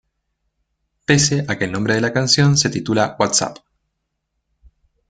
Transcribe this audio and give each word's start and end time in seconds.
Pese 1.05 1.45
a 1.47 1.59
que 1.59 1.65
el 1.65 1.71
nombre 1.71 1.93
de 1.93 2.01
la 2.01 2.11
canción 2.11 2.57
se 2.57 2.71
titula 2.71 3.15
"What's 3.19 3.43
Up? 3.43 3.59